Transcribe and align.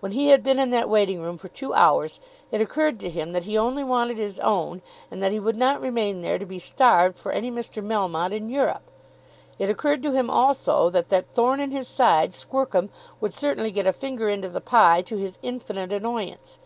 When 0.00 0.12
he 0.12 0.28
had 0.28 0.42
been 0.42 0.58
in 0.58 0.70
that 0.70 0.88
waiting 0.88 1.20
room 1.20 1.36
for 1.36 1.48
two 1.48 1.74
hours, 1.74 2.20
it 2.50 2.62
occurred 2.62 2.98
to 3.00 3.10
him 3.10 3.32
that 3.32 3.44
he 3.44 3.58
only 3.58 3.84
wanted 3.84 4.16
his 4.16 4.38
own, 4.38 4.80
and 5.10 5.22
that 5.22 5.30
he 5.30 5.38
would 5.38 5.56
not 5.56 5.82
remain 5.82 6.22
there 6.22 6.38
to 6.38 6.46
be 6.46 6.58
starved 6.58 7.18
for 7.18 7.32
any 7.32 7.50
Mr. 7.50 7.84
Melmotte 7.84 8.32
in 8.32 8.48
Europe. 8.48 8.90
It 9.58 9.68
occurred 9.68 10.02
to 10.04 10.12
him 10.12 10.30
also 10.30 10.88
that 10.88 11.10
that 11.10 11.34
thorn 11.34 11.60
in 11.60 11.70
his 11.70 11.86
side, 11.86 12.32
Squercum, 12.32 12.88
would 13.20 13.34
certainly 13.34 13.70
get 13.70 13.86
a 13.86 13.92
finger 13.92 14.30
into 14.30 14.48
the 14.48 14.62
pie 14.62 15.02
to 15.02 15.18
his 15.18 15.36
infinite 15.42 15.92
annoyance. 15.92 16.58